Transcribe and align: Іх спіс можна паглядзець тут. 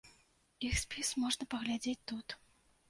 Іх 0.69 0.73
спіс 0.83 1.11
можна 1.25 1.49
паглядзець 1.53 2.01
тут. 2.15 2.27